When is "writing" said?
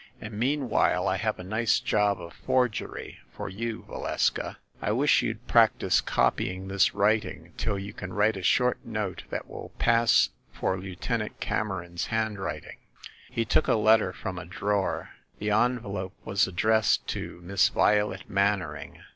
6.95-7.53